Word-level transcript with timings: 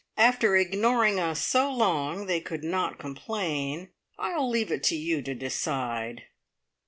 After 0.17 0.55
ignoring 0.57 1.19
us 1.19 1.45
so 1.45 1.71
long, 1.71 2.25
they 2.25 2.39
could 2.41 2.63
not 2.63 2.97
complain. 2.97 3.89
I 4.17 4.35
will 4.35 4.49
leave 4.49 4.71
it 4.71 4.81
to 4.85 4.95
you 4.95 5.21
to 5.21 5.35
decide." 5.35 6.23